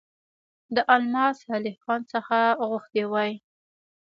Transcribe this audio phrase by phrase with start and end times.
[0.75, 3.31] د الماس علي خان څخه غوښتي وای.